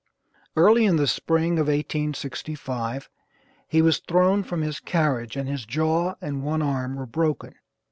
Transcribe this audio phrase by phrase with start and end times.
[0.55, 3.07] Early in the spring of 1865
[3.67, 7.53] he was thrown from his carriage, and his jaw and one arm were broken.